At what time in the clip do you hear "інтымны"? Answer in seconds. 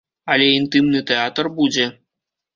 0.53-1.03